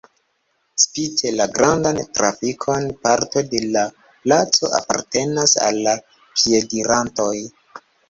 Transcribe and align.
Spite 0.83 1.33
la 1.39 1.45
grandan 1.57 1.99
trafikon 2.21 2.89
parto 3.05 3.45
de 3.53 3.61
la 3.77 3.85
placo 4.09 4.75
apartenas 4.81 5.57
al 5.71 5.81
la 5.87 5.97
piedirantoj. 6.19 7.33